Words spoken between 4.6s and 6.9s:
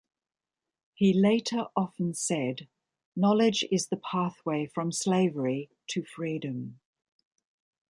from slavery to freedom.